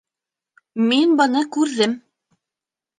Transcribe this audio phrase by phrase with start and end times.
[0.87, 1.97] Мин быны күрҙем.